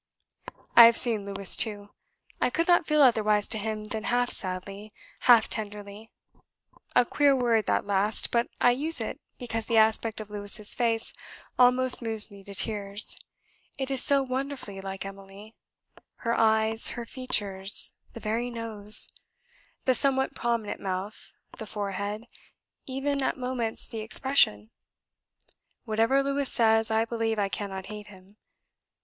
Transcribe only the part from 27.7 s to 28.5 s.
hate him.